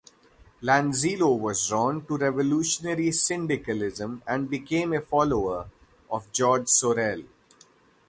[0.63, 5.69] Lanzillo was drawn to revolutionary syndicalism and became a follower
[6.09, 7.21] of George Sorel.